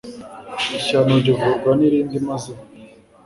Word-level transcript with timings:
ishyano 0.77 1.13
rivurwa 1.25 1.71
n'irindi 1.79 2.17
maze 2.27 2.51